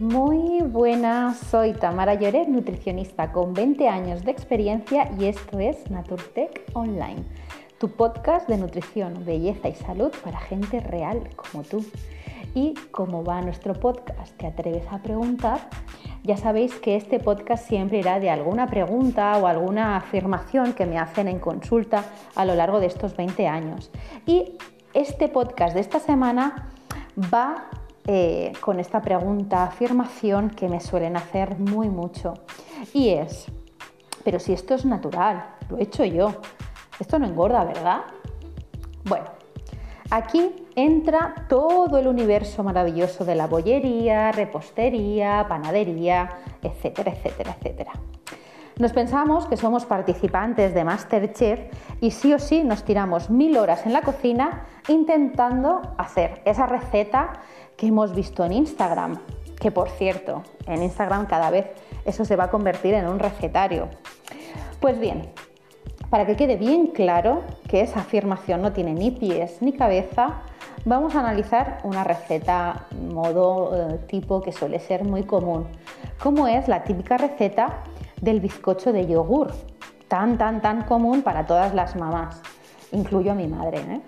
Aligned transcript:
Muy 0.00 0.62
buenas, 0.62 1.36
soy 1.36 1.74
Tamara 1.74 2.14
Lloret, 2.14 2.48
nutricionista 2.48 3.32
con 3.32 3.52
20 3.52 3.86
años 3.86 4.24
de 4.24 4.30
experiencia 4.30 5.10
y 5.18 5.26
esto 5.26 5.58
es 5.58 5.90
Naturtech 5.90 6.64
Online, 6.72 7.22
tu 7.78 7.90
podcast 7.90 8.48
de 8.48 8.56
nutrición, 8.56 9.26
belleza 9.26 9.68
y 9.68 9.74
salud 9.74 10.10
para 10.24 10.40
gente 10.40 10.80
real 10.80 11.28
como 11.36 11.64
tú. 11.64 11.84
Y 12.54 12.72
como 12.92 13.22
va 13.22 13.42
nuestro 13.42 13.74
podcast, 13.74 14.34
te 14.38 14.46
atreves 14.46 14.86
a 14.90 15.02
preguntar, 15.02 15.68
ya 16.22 16.38
sabéis 16.38 16.76
que 16.76 16.96
este 16.96 17.20
podcast 17.20 17.68
siempre 17.68 17.98
irá 17.98 18.20
de 18.20 18.30
alguna 18.30 18.68
pregunta 18.68 19.36
o 19.36 19.46
alguna 19.46 19.98
afirmación 19.98 20.72
que 20.72 20.86
me 20.86 20.96
hacen 20.96 21.28
en 21.28 21.40
consulta 21.40 22.06
a 22.36 22.46
lo 22.46 22.54
largo 22.54 22.80
de 22.80 22.86
estos 22.86 23.14
20 23.18 23.46
años. 23.46 23.90
Y 24.24 24.56
este 24.94 25.28
podcast 25.28 25.74
de 25.74 25.80
esta 25.82 25.98
semana 25.98 26.70
va 27.18 27.68
eh, 28.12 28.50
con 28.58 28.80
esta 28.80 29.00
pregunta, 29.00 29.62
afirmación 29.62 30.50
que 30.50 30.68
me 30.68 30.80
suelen 30.80 31.16
hacer 31.16 31.60
muy 31.60 31.88
mucho. 31.88 32.34
Y 32.92 33.10
es, 33.10 33.46
pero 34.24 34.40
si 34.40 34.52
esto 34.52 34.74
es 34.74 34.84
natural, 34.84 35.54
lo 35.68 35.78
he 35.78 35.84
hecho 35.84 36.04
yo, 36.04 36.34
esto 36.98 37.20
no 37.20 37.26
engorda, 37.26 37.62
¿verdad? 37.62 38.00
Bueno, 39.04 39.26
aquí 40.10 40.66
entra 40.74 41.46
todo 41.48 41.98
el 41.98 42.08
universo 42.08 42.64
maravilloso 42.64 43.24
de 43.24 43.36
la 43.36 43.46
bollería, 43.46 44.32
repostería, 44.32 45.46
panadería, 45.48 46.30
etcétera, 46.62 47.12
etcétera, 47.12 47.56
etcétera. 47.60 47.92
Nos 48.80 48.94
pensamos 48.94 49.44
que 49.44 49.58
somos 49.58 49.84
participantes 49.84 50.72
de 50.72 50.84
Masterchef 50.84 51.60
y 52.00 52.12
sí 52.12 52.32
o 52.32 52.38
sí 52.38 52.64
nos 52.64 52.82
tiramos 52.82 53.28
mil 53.28 53.58
horas 53.58 53.84
en 53.84 53.92
la 53.92 54.00
cocina 54.00 54.64
intentando 54.88 55.82
hacer 55.98 56.40
esa 56.46 56.64
receta 56.64 57.42
que 57.76 57.88
hemos 57.88 58.14
visto 58.14 58.42
en 58.42 58.52
Instagram, 58.52 59.18
que 59.60 59.70
por 59.70 59.90
cierto, 59.90 60.44
en 60.66 60.82
Instagram 60.82 61.26
cada 61.26 61.50
vez 61.50 61.66
eso 62.06 62.24
se 62.24 62.36
va 62.36 62.44
a 62.44 62.50
convertir 62.50 62.94
en 62.94 63.06
un 63.06 63.18
recetario. 63.18 63.90
Pues 64.80 64.98
bien, 64.98 65.28
para 66.08 66.24
que 66.24 66.36
quede 66.36 66.56
bien 66.56 66.86
claro 66.86 67.42
que 67.68 67.82
esa 67.82 68.00
afirmación 68.00 68.62
no 68.62 68.72
tiene 68.72 68.94
ni 68.94 69.10
pies 69.10 69.60
ni 69.60 69.74
cabeza, 69.74 70.40
vamos 70.86 71.14
a 71.14 71.20
analizar 71.20 71.80
una 71.84 72.02
receta 72.02 72.86
modo 73.12 73.76
eh, 73.76 73.98
tipo 74.06 74.40
que 74.40 74.52
suele 74.52 74.78
ser 74.78 75.04
muy 75.04 75.24
común, 75.24 75.66
como 76.18 76.48
es 76.48 76.66
la 76.66 76.82
típica 76.82 77.18
receta 77.18 77.84
del 78.20 78.40
bizcocho 78.40 78.92
de 78.92 79.06
yogur, 79.06 79.52
tan, 80.08 80.38
tan, 80.38 80.60
tan 80.60 80.82
común 80.82 81.22
para 81.22 81.46
todas 81.46 81.74
las 81.74 81.96
mamás. 81.96 82.40
Incluyo 82.92 83.32
a 83.32 83.34
mi 83.34 83.46
madre. 83.46 83.78
¿eh? 83.80 84.00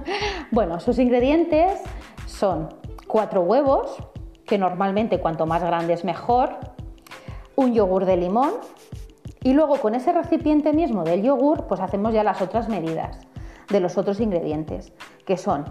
bueno, 0.50 0.80
sus 0.80 0.98
ingredientes 0.98 1.80
son 2.26 2.68
cuatro 3.06 3.42
huevos, 3.42 3.96
que 4.46 4.58
normalmente 4.58 5.20
cuanto 5.20 5.46
más 5.46 5.62
grandes 5.62 6.04
mejor, 6.04 6.50
un 7.56 7.72
yogur 7.72 8.04
de 8.04 8.16
limón 8.16 8.50
y 9.42 9.54
luego 9.54 9.76
con 9.80 9.94
ese 9.94 10.12
recipiente 10.12 10.72
mismo 10.72 11.04
del 11.04 11.22
yogur 11.22 11.66
pues 11.66 11.80
hacemos 11.80 12.12
ya 12.12 12.22
las 12.22 12.42
otras 12.42 12.68
medidas 12.68 13.26
de 13.70 13.80
los 13.80 13.96
otros 13.98 14.20
ingredientes, 14.20 14.92
que 15.24 15.36
son 15.36 15.64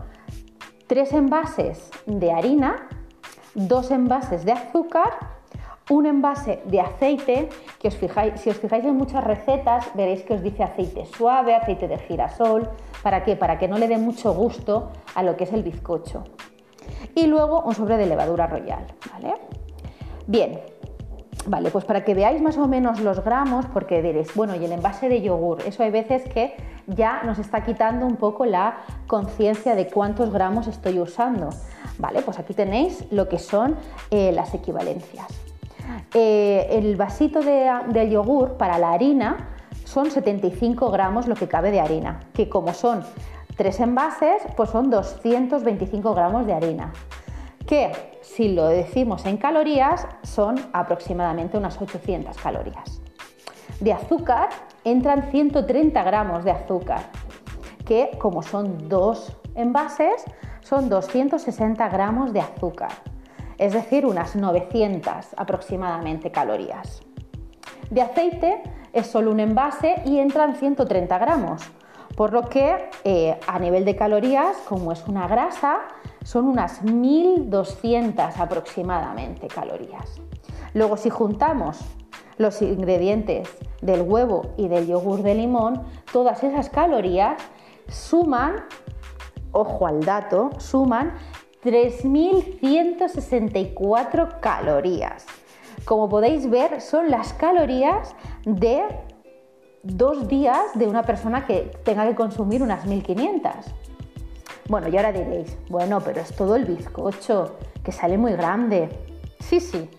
tres 0.88 1.14
envases 1.14 1.92
de 2.06 2.32
harina, 2.32 2.88
dos 3.54 3.92
envases 3.92 4.46
de 4.46 4.52
azúcar 4.52 5.34
un 5.89 6.05
envase 6.05 6.61
de 6.66 6.81
aceite, 6.81 7.50
que 7.80 7.88
os 7.88 7.95
fijáis, 7.95 8.41
si 8.41 8.50
os 8.50 8.58
fijáis 8.58 8.83
en 8.86 8.95
muchas 8.95 9.23
recetas, 9.23 9.91
veréis 9.94 10.23
que 10.23 10.33
os 10.33 10.41
dice 10.41 10.64
aceite 10.64 11.05
suave, 11.05 11.55
aceite 11.55 11.88
de 11.88 11.97
girasol, 11.97 12.69
¿para 13.03 13.23
qué? 13.23 13.36
Para 13.36 13.59
que 13.59 13.67
no 13.67 13.78
le 13.78 13.88
dé 13.88 13.97
mucho 13.97 14.33
gusto 14.33 14.91
a 15.13 15.22
lo 15.22 15.38
que 15.38 15.44
es 15.44 15.53
el 15.53 15.63
bizcocho. 15.63 16.23
Y 17.13 17.28
luego 17.28 17.61
un 17.61 17.75
sobre 17.75 17.97
de 17.97 18.08
levadura 18.08 18.47
royal, 18.47 18.86
¿vale? 19.13 19.36
Bien, 20.28 20.59
Vale, 21.47 21.69
pues 21.69 21.86
para 21.86 22.03
que 22.03 22.16
veáis 22.16 22.41
más 22.41 22.58
o 22.58 22.67
menos 22.67 23.01
los 23.01 23.24
gramos, 23.24 23.68
porque 23.68 24.01
diréis, 24.01 24.34
bueno, 24.34 24.56
y 24.56 24.66
el 24.66 24.72
envase 24.72 25.09
de 25.09 25.22
yogur, 25.22 25.62
eso 25.62 25.84
hay 25.84 25.91
veces 25.91 26.24
que 26.24 26.56
ya 26.88 27.22
nos 27.24 27.38
está 27.38 27.63
quitando 27.63 28.07
un 28.07 28.16
poco 28.16 28.45
la 28.45 28.78
conciencia 29.06 29.75
de 29.75 29.85
cuántos 29.88 30.31
gramos 30.31 30.66
estoy 30.66 31.00
usando. 31.00 31.50
Vale, 32.00 32.24
pues 32.24 32.40
aquí 32.40 32.56
tenéis 32.56 33.06
lo 33.12 33.29
que 33.29 33.38
son 33.38 33.75
eh, 34.09 34.31
las 34.31 34.56
equivalencias. 34.56 35.44
Eh, 36.18 36.78
el 36.78 36.96
vasito 36.96 37.42
de, 37.42 38.09
yogur 38.09 38.53
para 38.53 38.78
la 38.78 38.94
harina 38.94 39.50
son 39.84 40.09
75 40.09 40.90
gramos 40.90 41.28
lo 41.28 41.36
que 41.36 41.50
cabe 41.50 41.72
de 41.72 41.81
harina, 41.81 42.22
que 42.34 42.48
como 42.48 42.74
son 42.74 43.03
tres 43.58 43.81
envases, 43.81 44.42
pues 44.56 44.70
son 44.70 44.90
225 44.90 46.16
gramos 46.16 46.46
de 46.46 46.54
harina, 46.54 46.94
que 47.68 47.92
si 48.22 48.48
lo 48.48 48.68
decimos 48.68 49.25
en 49.25 49.36
calorías 49.36 50.08
son 50.24 50.56
aproximadamente 50.72 51.58
unas 51.58 51.81
800 51.81 52.38
calorías. 52.38 53.02
De 53.81 53.92
azúcar 53.92 54.48
entran 54.86 55.31
130 55.31 56.02
gramos 56.02 56.46
de 56.46 56.52
azúcar, 56.52 57.02
que 57.86 58.12
como 58.20 58.42
son 58.42 58.88
dos 58.88 59.36
envases, 59.54 60.24
son 60.62 60.88
260 60.88 61.90
gramos 61.90 62.31
de 62.31 62.40
azúcar 62.40 62.92
es 63.58 63.74
decir, 63.74 64.06
unas 64.06 64.36
900 64.36 65.34
aproximadamente 65.38 66.32
calorías. 66.32 67.02
De 67.90 68.02
aceite 68.02 68.64
es 68.94 69.08
solo 69.08 69.32
un 69.32 69.40
envase 69.40 70.02
y 70.06 70.20
entran 70.20 70.56
130 70.56 71.18
gramos, 71.18 71.62
por 72.16 72.34
lo 72.34 72.44
que 72.44 72.90
eh, 73.04 73.40
a 73.48 73.60
nivel 73.60 73.86
de 73.86 73.96
calorías, 73.96 74.58
como 74.68 74.92
es 74.92 75.06
una 75.08 75.28
grasa, 75.28 75.80
son 76.24 76.46
unas 76.46 76.82
1200 76.82 78.40
aproximadamente 78.40 79.48
calorías. 79.48 80.20
Luego 80.74 80.98
si 80.98 81.10
juntamos 81.10 81.80
los 82.38 82.62
ingredientes 82.62 83.50
del 83.82 84.02
huevo 84.02 84.54
y 84.58 84.68
del 84.68 84.88
yogur 84.88 85.22
de 85.22 85.36
limón, 85.36 85.84
todas 86.12 86.44
esas 86.44 86.70
calorías 86.70 87.42
suman, 87.88 88.66
ojo 89.52 89.88
al 89.88 90.04
dato, 90.04 90.50
suman 90.58 91.14
3.164 91.66 94.40
calorías. 94.40 95.26
Como 95.84 96.08
podéis 96.08 96.50
ver, 96.50 96.80
son 96.80 97.09
las 97.09 97.34
calorías 97.34 98.16
de 98.46 98.84
dos 99.81 100.28
días 100.28 100.62
de 100.75 100.88
una 100.88 101.02
persona 101.04 101.48
que 101.48 101.72
tenga 101.84 102.08
que 102.08 102.14
consumir 102.14 102.62
unas 102.62 102.86
1.500. 102.86 103.52
Bueno, 104.70 104.88
y 104.90 104.98
ahora 104.98 105.12
diréis, 105.12 105.58
bueno, 105.70 106.02
pero 106.02 106.22
es 106.22 106.36
todo 106.36 106.56
el 106.56 106.66
bizcocho, 106.66 107.56
que 107.84 107.92
sale 107.92 108.18
muy 108.18 108.34
grande. 108.34 108.90
Sí, 109.40 109.59
sí. 109.59 109.90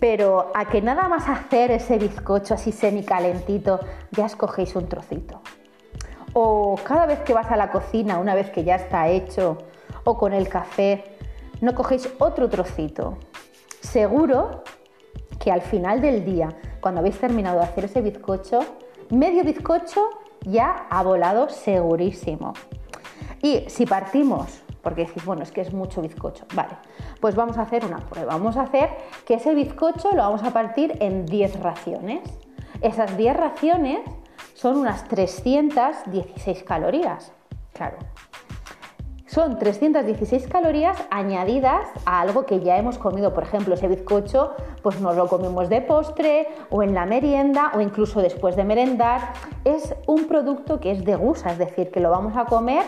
Pero 0.00 0.50
a 0.54 0.66
que 0.66 0.80
nada 0.80 1.08
más 1.08 1.28
hacer 1.28 1.70
ese 1.72 1.98
bizcocho 1.98 2.54
así 2.54 2.72
semicalentito, 2.72 3.80
ya 4.12 4.26
escogéis 4.26 4.74
un 4.76 4.88
trocito. 4.88 5.42
O 6.32 6.78
cada 6.82 7.06
vez 7.06 7.20
que 7.20 7.34
vas 7.34 7.50
a 7.50 7.56
la 7.56 7.70
cocina, 7.70 8.18
una 8.18 8.34
vez 8.34 8.50
que 8.50 8.64
ya 8.64 8.76
está 8.76 9.08
hecho, 9.08 9.58
o 10.04 10.16
con 10.16 10.32
el 10.32 10.48
café, 10.48 11.16
no 11.60 11.74
cogéis 11.74 12.08
otro 12.18 12.48
trocito. 12.48 13.18
Seguro 13.80 14.62
que 15.38 15.50
al 15.50 15.62
final 15.62 16.00
del 16.00 16.24
día, 16.24 16.48
cuando 16.80 17.00
habéis 17.00 17.18
terminado 17.18 17.58
de 17.58 17.64
hacer 17.64 17.84
ese 17.86 18.00
bizcocho, 18.00 18.60
medio 19.10 19.42
bizcocho 19.44 20.08
ya 20.42 20.86
ha 20.90 21.02
volado 21.02 21.48
segurísimo. 21.48 22.54
Y 23.42 23.64
si 23.68 23.86
partimos, 23.86 24.62
porque 24.82 25.06
decís, 25.06 25.24
bueno, 25.24 25.42
es 25.42 25.50
que 25.50 25.60
es 25.62 25.72
mucho 25.72 26.02
bizcocho, 26.02 26.44
vale, 26.54 26.76
pues 27.20 27.34
vamos 27.34 27.58
a 27.58 27.62
hacer 27.62 27.84
una 27.84 27.98
prueba. 27.98 28.34
Vamos 28.34 28.56
a 28.56 28.62
hacer 28.62 28.90
que 29.26 29.34
ese 29.34 29.54
bizcocho 29.54 30.10
lo 30.12 30.22
vamos 30.22 30.42
a 30.42 30.50
partir 30.52 30.96
en 31.00 31.26
10 31.26 31.60
raciones. 31.60 32.20
Esas 32.80 33.16
10 33.16 33.36
raciones 33.36 34.00
son 34.54 34.76
unas 34.76 35.04
316 35.08 36.62
calorías. 36.64 37.32
Claro, 37.72 37.96
son 39.30 39.58
316 39.58 40.48
calorías 40.48 40.98
añadidas 41.08 41.86
a 42.04 42.20
algo 42.20 42.46
que 42.46 42.58
ya 42.60 42.76
hemos 42.78 42.98
comido. 42.98 43.32
Por 43.32 43.44
ejemplo, 43.44 43.74
ese 43.74 43.86
bizcocho, 43.86 44.54
pues 44.82 45.00
nos 45.00 45.14
lo 45.14 45.28
comemos 45.28 45.68
de 45.68 45.80
postre 45.82 46.48
o 46.68 46.82
en 46.82 46.94
la 46.94 47.06
merienda 47.06 47.70
o 47.76 47.80
incluso 47.80 48.20
después 48.22 48.56
de 48.56 48.64
merendar. 48.64 49.34
Es 49.64 49.94
un 50.08 50.26
producto 50.26 50.80
que 50.80 50.90
es 50.90 51.04
de 51.04 51.14
gusa, 51.14 51.52
es 51.52 51.58
decir, 51.58 51.92
que 51.92 52.00
lo 52.00 52.10
vamos 52.10 52.36
a 52.36 52.46
comer 52.46 52.82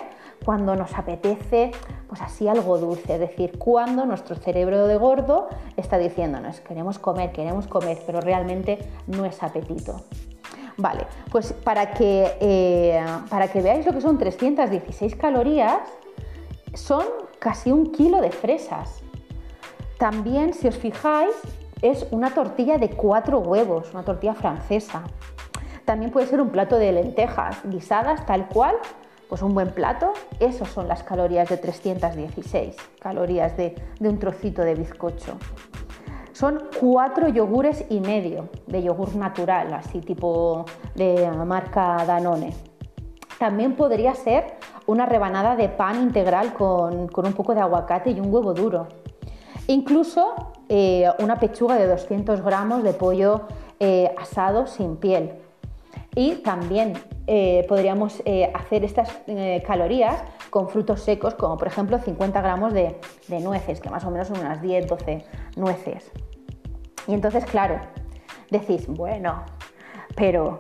cuando 0.45 0.75
nos 0.75 0.93
apetece, 0.99 1.71
pues 2.09 2.21
así 2.21 2.49
algo 2.49 2.77
dulce, 2.77 3.15
es 3.15 3.21
decir, 3.21 3.57
cuando 3.57 4.05
nuestro 4.05 4.35
cerebro 4.35 4.89
de 4.89 4.97
gordo 4.97 5.49
está 5.77 5.97
diciéndonos, 5.99 6.59
queremos 6.59 6.99
comer, 6.99 7.31
queremos 7.31 7.69
comer, 7.69 7.99
pero 8.05 8.21
realmente 8.21 8.81
no 9.07 9.25
es 9.25 9.41
apetito. 9.45 10.01
Vale, 10.77 11.07
pues 11.31 11.53
para 11.53 11.93
que, 11.93 12.33
eh, 12.41 13.05
para 13.31 13.47
que 13.47 13.61
veáis 13.61 13.87
lo 13.87 13.93
que 13.93 14.01
son 14.01 14.19
316 14.19 15.15
calorías, 15.15 15.79
son 16.75 17.05
casi 17.39 17.71
un 17.71 17.93
kilo 17.93 18.21
de 18.21 18.31
fresas. 18.31 19.03
También, 19.99 20.55
si 20.55 20.69
os 20.69 20.77
fijáis, 20.77 21.35
es 21.83 22.07
una 22.11 22.35
tortilla 22.35 22.79
de 22.79 22.91
cuatro 22.91 23.41
huevos, 23.41 23.93
una 23.93 24.05
tortilla 24.05 24.35
francesa. 24.35 25.03
También 25.85 26.11
puede 26.11 26.27
ser 26.27 26.41
un 26.41 26.51
plato 26.51 26.79
de 26.79 26.93
lentejas 26.93 27.59
guisadas 27.65 28.25
tal 28.25 28.49
cual, 28.49 28.77
pues 29.29 29.43
un 29.43 29.55
buen 29.55 29.71
plato. 29.71 30.13
Esas 30.39 30.69
son 30.69 30.89
las 30.89 31.03
calorías 31.03 31.49
de 31.49 31.57
316 31.57 32.77
calorías 33.01 33.57
de, 33.57 33.75
de 33.99 34.09
un 34.09 34.19
trocito 34.19 34.63
de 34.63 34.75
bizcocho. 34.75 35.39
son 36.33 36.63
cuatro 36.81 37.29
yogures 37.29 37.85
y 37.91 38.01
medio 38.01 38.49
de 38.67 38.83
yogur 38.83 39.15
natural, 39.17 39.73
así 39.75 40.01
tipo 40.01 40.65
de 40.95 41.31
marca 41.45 42.05
Danone. 42.07 42.72
También 43.43 43.75
podría 43.75 44.15
ser 44.15 44.55
una 44.87 45.05
rebanada 45.05 45.57
de 45.57 45.69
pan 45.69 46.01
integral 46.01 46.55
con, 46.55 47.11
un 47.13 47.33
poco 47.33 47.57
de 47.57 47.61
aguacate 47.61 48.13
y 48.13 48.21
un 48.21 48.33
huevo 48.33 48.55
duro. 48.55 48.87
Incluso 49.67 50.53
eh, 50.69 51.11
una 51.19 51.41
pechuga 51.41 51.75
de 51.75 51.89
200 51.89 52.41
gramos 52.41 52.85
de 52.85 52.93
pollo 52.93 53.49
eh, 53.81 54.15
asado 54.17 54.69
sin 54.69 54.95
piel. 54.95 55.33
Y 56.15 56.37
también 56.37 56.93
eh, 57.27 57.67
podríamos 57.69 58.23
hacer 58.55 58.85
estas 58.85 59.11
calorías 59.67 60.23
con 60.51 60.69
frutos 60.69 61.01
secos, 61.01 61.35
como 61.35 61.57
por 61.57 61.67
ejemplo 61.67 61.99
50 61.99 62.41
gramos 62.41 62.73
de, 62.73 63.01
de 63.27 63.41
nueces, 63.41 63.81
que 63.81 63.91
más 63.91 64.05
o 64.05 64.13
menos 64.13 64.29
son 64.29 64.39
unas 64.39 64.63
10-12 64.63 65.25
nueces. 65.57 66.13
Y 67.09 67.15
entonces, 67.15 67.45
claro, 67.45 67.81
decís, 68.53 68.87
bueno, 68.87 69.43
pero 70.15 70.59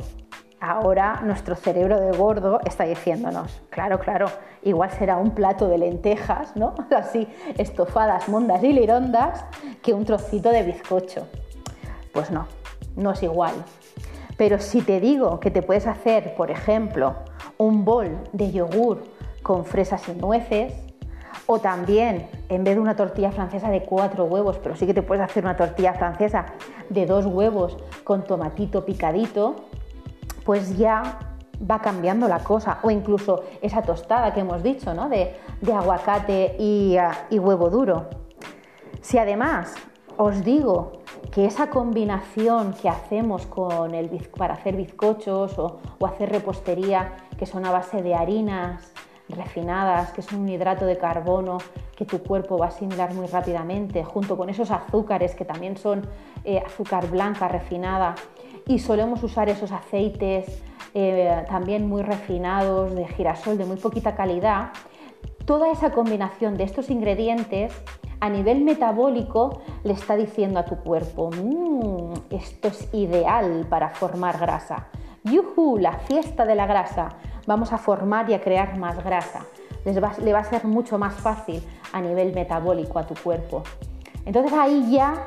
ahora 0.62 1.20
nuestro 1.24 1.56
cerebro 1.56 1.98
de 1.98 2.16
gordo 2.16 2.60
está 2.64 2.84
diciéndonos, 2.84 3.60
claro, 3.68 3.98
claro, 3.98 4.26
igual 4.62 4.92
será 4.92 5.16
un 5.16 5.32
plato 5.32 5.66
de 5.66 5.76
lentejas, 5.76 6.54
¿no? 6.54 6.74
Así, 6.96 7.26
estofadas, 7.58 8.28
mondas 8.28 8.62
y 8.62 8.72
lirondas, 8.72 9.44
que 9.82 9.92
un 9.92 10.04
trocito 10.04 10.50
de 10.50 10.62
bizcocho. 10.62 11.26
Pues 12.12 12.30
no, 12.30 12.46
no 12.94 13.10
es 13.10 13.22
igual. 13.24 13.54
Pero 14.36 14.60
si 14.60 14.82
te 14.82 15.00
digo 15.00 15.40
que 15.40 15.50
te 15.50 15.62
puedes 15.62 15.88
hacer, 15.88 16.36
por 16.36 16.52
ejemplo, 16.52 17.16
un 17.58 17.84
bol 17.84 18.16
de 18.32 18.52
yogur 18.52 19.02
con 19.42 19.64
fresas 19.64 20.08
y 20.08 20.12
nueces, 20.12 20.74
o 21.46 21.58
también, 21.58 22.28
en 22.48 22.62
vez 22.62 22.76
de 22.76 22.80
una 22.80 22.94
tortilla 22.94 23.32
francesa 23.32 23.68
de 23.68 23.82
cuatro 23.82 24.26
huevos, 24.26 24.58
pero 24.62 24.76
sí 24.76 24.86
que 24.86 24.94
te 24.94 25.02
puedes 25.02 25.24
hacer 25.24 25.42
una 25.42 25.56
tortilla 25.56 25.94
francesa 25.94 26.46
de 26.88 27.04
dos 27.04 27.26
huevos 27.26 27.76
con 28.04 28.22
tomatito 28.22 28.84
picadito, 28.84 29.56
pues 30.44 30.76
ya 30.76 31.18
va 31.68 31.80
cambiando 31.80 32.28
la 32.28 32.40
cosa. 32.40 32.78
O 32.82 32.90
incluso 32.90 33.44
esa 33.60 33.82
tostada 33.82 34.32
que 34.32 34.40
hemos 34.40 34.62
dicho, 34.62 34.94
¿no? 34.94 35.08
De, 35.08 35.34
aguacate 35.72 36.56
y, 36.58 36.96
huevo 37.38 37.70
duro. 37.70 38.08
Si 39.00 39.18
además 39.18 39.74
os 40.16 40.44
digo 40.44 40.92
que 41.30 41.46
esa 41.46 41.70
combinación 41.70 42.74
que 42.74 42.88
hacemos 42.88 43.46
con 43.46 43.94
el, 43.94 44.08
para 44.36 44.54
hacer 44.54 44.76
bizcochos 44.76 45.58
o, 45.58 45.80
o 45.98 46.06
hacer 46.06 46.30
repostería, 46.30 47.12
que 47.38 47.46
son 47.46 47.64
a 47.64 47.70
base 47.70 48.02
de 48.02 48.14
harinas 48.14 48.92
refinadas, 49.28 50.12
que 50.12 50.22
son 50.22 50.40
un 50.40 50.48
hidrato 50.48 50.84
de 50.84 50.98
carbono 50.98 51.58
que 51.96 52.04
tu 52.04 52.22
cuerpo 52.22 52.58
va 52.58 52.66
a 52.66 52.68
asimilar 52.68 53.14
muy 53.14 53.26
rápidamente, 53.26 54.04
junto 54.04 54.36
con 54.36 54.50
esos 54.50 54.70
azúcares 54.70 55.34
que 55.34 55.44
también 55.44 55.76
son 55.76 56.06
eh, 56.44 56.62
azúcar 56.64 57.08
blanca 57.08 57.48
refinada, 57.48 58.14
y 58.66 58.78
solemos 58.78 59.22
usar 59.22 59.48
esos 59.48 59.72
aceites 59.72 60.62
eh, 60.94 61.44
también 61.48 61.88
muy 61.88 62.02
refinados, 62.02 62.94
de 62.94 63.06
girasol, 63.06 63.58
de 63.58 63.64
muy 63.64 63.76
poquita 63.76 64.14
calidad, 64.14 64.70
toda 65.44 65.70
esa 65.70 65.90
combinación 65.92 66.56
de 66.56 66.64
estos 66.64 66.90
ingredientes 66.90 67.72
a 68.20 68.28
nivel 68.28 68.62
metabólico 68.62 69.62
le 69.82 69.94
está 69.94 70.16
diciendo 70.16 70.60
a 70.60 70.64
tu 70.64 70.76
cuerpo, 70.76 71.30
mmm, 71.30 72.12
esto 72.30 72.68
es 72.68 72.88
ideal 72.94 73.66
para 73.68 73.90
formar 73.90 74.38
grasa. 74.38 74.86
¡Yuhu! 75.24 75.78
La 75.78 75.94
fiesta 75.94 76.44
de 76.44 76.54
la 76.54 76.66
grasa. 76.66 77.08
Vamos 77.46 77.72
a 77.72 77.78
formar 77.78 78.30
y 78.30 78.34
a 78.34 78.40
crear 78.40 78.76
más 78.76 79.02
grasa. 79.02 79.44
le 79.84 80.32
va 80.32 80.38
a 80.38 80.44
ser 80.44 80.64
mucho 80.64 80.98
más 80.98 81.14
fácil 81.14 81.62
a 81.92 82.00
nivel 82.00 82.32
metabólico 82.32 82.98
a 82.98 83.06
tu 83.06 83.14
cuerpo. 83.14 83.64
Entonces 84.24 84.52
ahí 84.52 84.92
ya 84.92 85.26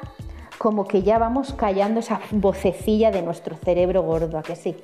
como 0.65 0.85
que 0.85 1.03
ya 1.03 1.19
vamos 1.19 1.53
callando 1.53 2.00
esa 2.00 2.21
vocecilla 2.31 3.12
de 3.12 3.21
nuestro 3.21 3.56
cerebro 3.56 4.01
gordo, 4.01 4.39
¿a 4.39 4.41
que 4.41 4.56
sí? 4.56 4.75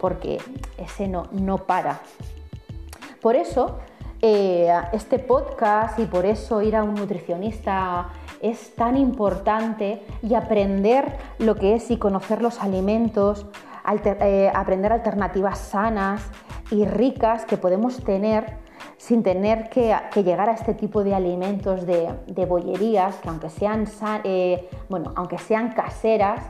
Porque 0.00 0.38
ese 0.78 1.06
no, 1.06 1.24
no 1.32 1.66
para. 1.66 2.00
Por 3.20 3.36
eso, 3.36 3.78
eh, 4.22 4.72
este 4.94 5.18
podcast 5.18 5.98
y 5.98 6.06
por 6.06 6.24
eso 6.24 6.62
ir 6.62 6.74
a 6.74 6.82
un 6.82 6.94
nutricionista 6.94 8.08
es 8.40 8.74
tan 8.74 8.96
importante 8.96 10.02
y 10.22 10.32
aprender 10.32 11.18
lo 11.38 11.56
que 11.56 11.74
es 11.74 11.90
y 11.90 11.98
conocer 11.98 12.40
los 12.40 12.62
alimentos, 12.62 13.44
eh, 14.06 14.50
aprender 14.54 14.94
alternativas 14.94 15.58
sanas 15.58 16.22
y 16.70 16.86
ricas 16.86 17.44
que 17.44 17.58
podemos 17.58 18.02
tener 18.02 18.56
sin 18.98 19.22
tener 19.22 19.70
que, 19.70 19.96
llegar 20.22 20.50
a 20.50 20.52
este 20.52 20.74
tipo 20.74 21.04
de 21.04 21.14
alimentos 21.14 21.86
de, 21.86 22.44
bollerías 22.46 23.16
que 23.16 23.28
aunque 23.28 23.48
sean, 23.48 23.86
eh, 24.24 24.68
bueno, 24.88 25.12
aunque 25.16 25.38
sean 25.38 25.72
caseras, 25.72 26.40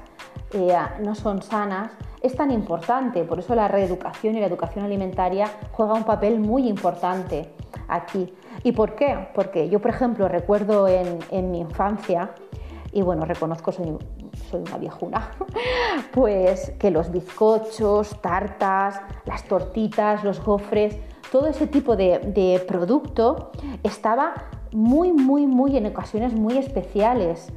eh, 0.52 0.74
no 1.00 1.14
son 1.14 1.42
sanas, 1.42 1.92
es 2.22 2.34
tan 2.34 2.50
importante. 2.50 3.22
Por 3.24 3.38
eso 3.38 3.54
la 3.54 3.68
reeducación 3.68 4.34
y 4.34 4.40
la 4.40 4.46
educación 4.46 4.84
alimentaria 4.84 5.46
juega 5.72 5.92
un 5.92 6.04
papel 6.04 6.40
muy 6.40 6.66
importante 6.68 7.52
aquí. 7.86 8.32
¿Y 8.64 8.72
por 8.72 8.94
qué? 8.94 9.28
Porque 9.34 9.68
yo, 9.68 9.80
por 9.80 9.90
ejemplo, 9.90 10.26
recuerdo 10.26 10.88
en, 10.88 11.50
mi 11.50 11.60
infancia, 11.60 12.30
y 12.92 13.02
bueno, 13.02 13.26
reconozco, 13.26 13.72
soy, 13.72 13.96
soy 14.50 14.62
una 14.62 14.78
viejuna, 14.78 15.30
pues 16.12 16.72
que 16.78 16.90
los 16.90 17.12
bizcochos, 17.12 18.20
tartas, 18.22 19.00
las 19.26 19.44
tortitas, 19.44 20.24
los 20.24 20.42
gofres, 20.42 20.98
todo 21.30 21.46
ese 21.48 21.66
tipo 21.66 21.96
de, 21.96 22.64
producto 22.66 23.50
estaba 23.82 24.34
muy, 24.72 25.12
muy, 25.12 25.46
muy 25.46 25.76
en 25.76 25.86
ocasiones 25.86 26.32
muy 26.32 26.56
especiales. 26.56 27.48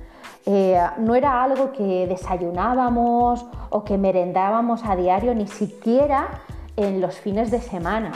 Eh, 0.45 0.79
no 0.97 1.15
era 1.15 1.43
algo 1.43 1.71
que 1.71 2.07
desayunábamos 2.07 3.45
o 3.69 3.83
que 3.83 3.97
merendábamos 3.97 4.83
a 4.85 4.95
diario, 4.95 5.35
ni 5.35 5.47
siquiera 5.47 6.41
en 6.75 7.01
los 7.01 7.15
fines 7.15 7.51
de 7.51 7.61
semana. 7.61 8.11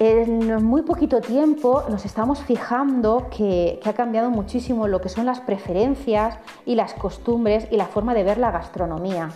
En 0.00 0.64
muy 0.64 0.82
poquito 0.82 1.20
tiempo 1.20 1.82
nos 1.90 2.04
estamos 2.04 2.40
fijando 2.40 3.26
que, 3.36 3.80
que, 3.82 3.90
ha 3.90 3.94
cambiado 3.94 4.30
muchísimo 4.30 4.86
lo 4.86 5.00
que 5.00 5.08
son 5.08 5.26
las 5.26 5.40
preferencias 5.40 6.38
y 6.64 6.76
las 6.76 6.94
costumbres 6.94 7.66
y 7.72 7.76
la 7.76 7.86
forma 7.86 8.14
de 8.14 8.22
ver 8.22 8.38
la 8.38 8.52
gastronomía 8.52 9.30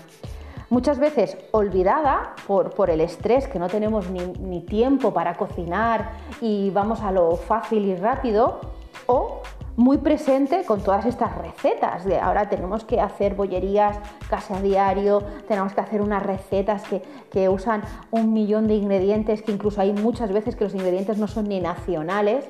muchas 0.72 0.98
veces 0.98 1.36
olvidada 1.50 2.34
por, 2.46 2.88
el 2.88 3.02
estrés, 3.02 3.46
que 3.46 3.58
no 3.58 3.68
tenemos 3.68 4.08
ni, 4.08 4.60
tiempo 4.62 5.12
para 5.12 5.34
cocinar 5.34 6.12
y 6.40 6.70
vamos 6.70 7.02
a 7.02 7.12
lo 7.12 7.36
fácil 7.36 7.84
y 7.84 7.94
rápido, 7.94 8.58
o 9.04 9.42
muy 9.76 9.98
presente 9.98 10.64
con 10.64 10.80
todas 10.80 11.04
estas 11.04 11.36
recetas. 11.36 12.06
De 12.06 12.18
ahora 12.18 12.48
tenemos 12.48 12.84
que 12.84 13.02
hacer 13.02 13.34
bollerías 13.34 13.98
casi 14.30 14.54
a 14.54 14.62
diario, 14.62 15.22
tenemos 15.46 15.74
que 15.74 15.82
hacer 15.82 16.00
unas 16.00 16.22
recetas 16.22 16.82
que, 17.30 17.48
usan 17.50 17.82
un 18.10 18.32
millón 18.32 18.66
de 18.66 18.74
ingredientes, 18.74 19.42
que 19.42 19.52
incluso 19.52 19.82
hay 19.82 19.92
muchas 19.92 20.32
veces 20.32 20.56
que 20.56 20.64
los 20.64 20.74
ingredientes 20.74 21.18
no 21.18 21.28
son 21.28 21.50
ni 21.50 21.60
nacionales, 21.60 22.48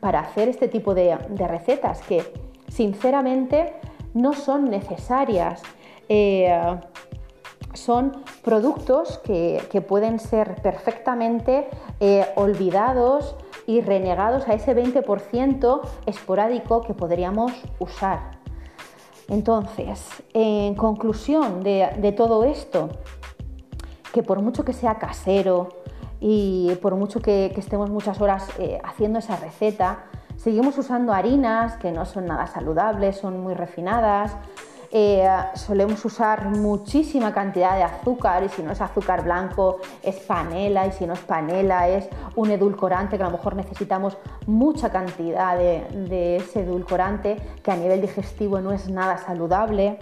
para 0.00 0.20
hacer 0.20 0.48
este 0.48 0.68
tipo 0.68 0.94
de, 0.94 1.18
recetas 1.36 2.00
que 2.00 2.22
sinceramente 2.68 3.74
no 4.14 4.32
son 4.32 4.70
necesarias. 4.70 5.60
Eh, 6.08 6.78
son 7.78 8.22
productos 8.42 9.18
que, 9.18 9.62
pueden 9.88 10.18
ser 10.18 10.56
perfectamente 10.62 11.68
eh, 12.00 12.26
olvidados 12.34 13.36
y 13.66 13.80
renegados 13.80 14.48
a 14.48 14.54
ese 14.54 14.74
20% 14.74 15.80
esporádico 16.06 16.82
que 16.82 16.94
podríamos 16.94 17.52
usar. 17.78 18.38
Entonces, 19.28 20.06
en 20.32 20.74
conclusión 20.74 21.62
de, 21.62 22.14
todo 22.16 22.44
esto, 22.44 22.88
que 24.12 24.22
por 24.22 24.40
mucho 24.40 24.64
que 24.64 24.72
sea 24.72 24.98
casero 24.98 25.68
y 26.18 26.74
por 26.82 26.96
mucho 26.96 27.20
que, 27.20 27.52
estemos 27.56 27.90
muchas 27.90 28.20
horas 28.20 28.48
eh, 28.58 28.80
haciendo 28.82 29.18
esa 29.18 29.36
receta, 29.36 30.06
seguimos 30.36 30.78
usando 30.78 31.12
harinas 31.12 31.76
que 31.76 31.92
no 31.92 32.06
son 32.06 32.26
nada 32.26 32.46
saludables, 32.46 33.18
son 33.18 33.40
muy 33.40 33.54
refinadas, 33.54 34.34
eh, 34.90 35.28
solemos 35.54 36.02
usar 36.06 36.46
muchísima 36.46 37.34
cantidad 37.34 37.76
de 37.76 37.82
azúcar 37.82 38.42
y 38.42 38.48
si 38.48 38.62
no 38.62 38.72
es 38.72 38.80
azúcar 38.80 39.22
blanco 39.22 39.80
es 40.02 40.16
panela 40.16 40.86
y 40.86 40.92
si 40.92 41.06
no 41.06 41.12
es 41.12 41.20
panela 41.20 41.88
es 41.88 42.08
un 42.36 42.50
edulcorante 42.50 43.18
que 43.18 43.22
a 43.22 43.26
lo 43.26 43.32
mejor 43.32 43.54
necesitamos 43.54 44.16
mucha 44.46 44.90
cantidad 44.90 45.58
de, 45.58 46.36
ese 46.36 46.60
edulcorante 46.60 47.36
que 47.62 47.70
a 47.70 47.76
nivel 47.76 48.00
digestivo 48.00 48.60
no 48.60 48.72
es 48.72 48.88
nada 48.88 49.18
saludable. 49.18 49.98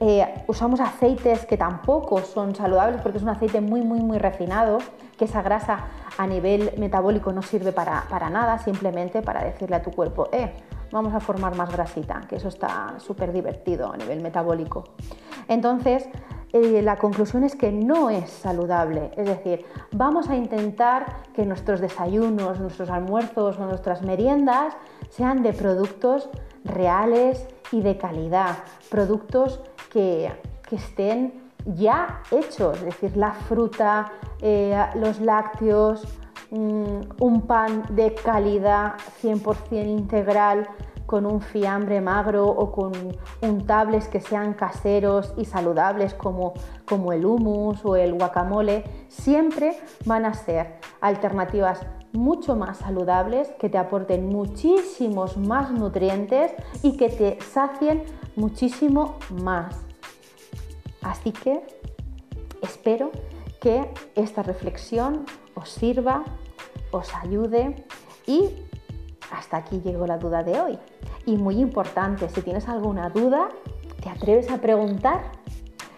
Eh, 0.00 0.44
usamos 0.46 0.80
aceites 0.80 1.44
que 1.44 1.58
tampoco 1.58 2.22
son 2.22 2.54
saludables 2.54 3.02
porque 3.02 3.18
es 3.18 3.24
un 3.24 3.30
aceite 3.30 3.60
muy 3.60 3.82
muy 3.82 4.00
muy 4.00 4.16
refinado 4.16 4.78
que 5.18 5.24
esa 5.24 5.42
grasa 5.42 5.88
a 6.16 6.26
nivel 6.26 6.72
metabólico 6.78 7.32
no 7.32 7.42
sirve 7.42 7.72
para, 7.72 8.04
para 8.08 8.30
nada 8.30 8.58
simplemente 8.58 9.22
para 9.22 9.42
decirle 9.42 9.74
a 9.74 9.82
tu 9.82 9.90
cuerpo 9.90 10.28
eh, 10.30 10.52
vamos 10.90 11.14
a 11.14 11.20
formar 11.20 11.56
más 11.56 11.70
grasita, 11.70 12.20
que 12.28 12.36
eso 12.36 12.48
está 12.48 12.94
súper 12.98 13.32
divertido 13.32 13.92
a 13.92 13.96
nivel 13.96 14.20
metabólico. 14.20 14.84
Entonces, 15.48 16.08
eh, 16.52 16.80
la 16.82 16.96
conclusión 16.96 17.44
es 17.44 17.54
que 17.54 17.70
no 17.70 18.08
es 18.08 18.30
saludable. 18.30 19.10
Es 19.16 19.26
decir, 19.26 19.64
vamos 19.92 20.28
a 20.28 20.36
intentar 20.36 21.06
que 21.34 21.44
nuestros 21.44 21.80
desayunos, 21.80 22.58
nuestros 22.58 22.88
almuerzos 22.88 23.58
o 23.58 23.66
nuestras 23.66 24.02
meriendas 24.02 24.74
sean 25.10 25.42
de 25.42 25.52
productos 25.52 26.30
reales 26.64 27.46
y 27.70 27.82
de 27.82 27.98
calidad, 27.98 28.58
productos 28.90 29.60
que, 29.90 30.30
estén 30.70 31.32
ya 31.64 32.20
hechos, 32.30 32.76
es 32.78 32.84
decir, 32.84 33.16
la 33.16 33.32
fruta, 33.32 34.12
eh, 34.42 34.78
los 34.96 35.18
lácteos, 35.18 36.06
mm, 36.50 37.00
un 37.20 37.42
pan 37.46 37.84
de 37.90 38.14
calidad 38.14 38.94
100% 39.22 39.86
integral, 39.86 40.68
con 41.08 41.24
un 41.24 41.40
fiambre 41.40 42.02
magro 42.02 42.46
o 42.46 42.70
con 42.70 42.92
untables 43.40 44.08
que 44.08 44.20
sean 44.20 44.52
caseros 44.52 45.32
y 45.38 45.46
saludables 45.46 46.12
como, 46.12 46.52
como 46.84 47.14
el 47.14 47.24
hummus 47.24 47.82
o 47.82 47.96
el 47.96 48.12
guacamole, 48.12 48.84
siempre 49.08 49.78
van 50.04 50.26
a 50.26 50.34
ser 50.34 50.74
alternativas 51.00 51.80
mucho 52.12 52.56
más 52.56 52.76
saludables, 52.76 53.48
que 53.58 53.70
te 53.70 53.78
aporten 53.78 54.28
muchísimos 54.28 55.38
más 55.38 55.70
nutrientes 55.70 56.52
y 56.82 56.98
que 56.98 57.08
te 57.08 57.40
sacien 57.40 58.02
muchísimo 58.36 59.16
más. 59.42 59.76
Así 61.00 61.32
que 61.32 61.62
espero 62.60 63.10
que 63.62 63.90
esta 64.14 64.42
reflexión 64.42 65.24
os 65.58 65.70
sirva, 65.70 66.24
os 66.90 67.14
ayude 67.14 67.84
y 68.26 68.50
hasta 69.30 69.58
aquí 69.58 69.80
llegó 69.84 70.06
la 70.06 70.18
duda 70.18 70.42
de 70.42 70.60
hoy. 70.60 70.78
Y 71.26 71.36
muy 71.36 71.60
importante, 71.60 72.28
si 72.28 72.40
tienes 72.42 72.68
alguna 72.68 73.10
duda, 73.10 73.48
te 74.02 74.08
atreves 74.08 74.50
a 74.50 74.58
preguntar. 74.58 75.32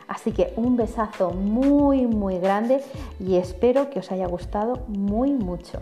Así 0.09 0.33
que 0.33 0.53
un 0.57 0.77
besazo 0.77 1.31
muy, 1.31 2.07
muy 2.07 2.39
grande 2.39 2.83
y 3.21 3.37
espero 3.37 3.91
que 3.91 4.01
os 4.01 4.11
haya 4.11 4.27
gustado 4.27 4.85
muy 4.89 5.31
mucho. 5.33 5.81